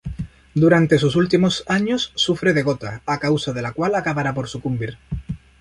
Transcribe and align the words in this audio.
Durante 0.55 0.97
sus 0.97 1.15
últimos 1.15 1.63
años, 1.67 2.11
sufre 2.15 2.53
de 2.53 2.63
gota,a 2.63 3.19
causa 3.19 3.53
de 3.53 3.61
la 3.61 3.71
cual 3.71 3.93
acabará 3.93 4.33
por 4.33 4.47
sucumbir. 4.47 4.97